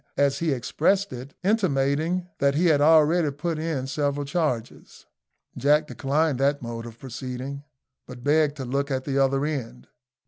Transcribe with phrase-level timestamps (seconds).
[0.17, 5.05] as he expressed it, intimating that he had already put in several charges.
[5.55, 7.63] Jack declined that mode of proceeding,
[8.07, 9.89] but begged to look at the other end.